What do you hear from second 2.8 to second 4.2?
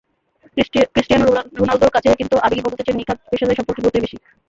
চেয়ে নিখাদ পেশাদারি সম্পর্কের গুরুত্বই বেশি।